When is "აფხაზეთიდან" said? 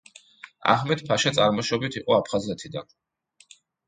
2.15-2.89